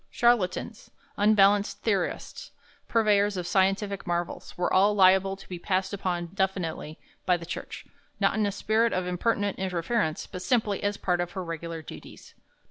Charlatans, 0.09 0.89
unbalanced 1.15 1.83
theorists, 1.83 2.49
purveyors 2.87 3.37
of 3.37 3.45
scientific 3.45 4.07
marvels, 4.07 4.57
were 4.57 4.73
all 4.73 4.95
liable 4.95 5.35
to 5.37 5.47
be 5.47 5.59
passed 5.59 5.93
upon 5.93 6.31
definitely 6.33 6.97
by 7.27 7.37
the 7.37 7.45
Church, 7.45 7.85
not 8.19 8.33
in 8.33 8.47
a 8.47 8.51
spirit 8.51 8.93
of 8.93 9.05
impertinent 9.05 9.59
interference, 9.59 10.25
but 10.25 10.41
simply 10.41 10.81
as 10.81 10.97
part 10.97 11.21
of 11.21 11.33
her 11.33 11.43
regular 11.43 11.83
duties. 11.83 12.33